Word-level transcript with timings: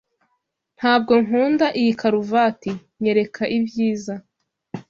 Ntabwo 0.77 1.13
nkunda 1.25 1.67
iyi 1.79 1.91
karuvati. 1.99 2.71
Nyereka 3.01 3.43
ibyiza. 3.57 4.15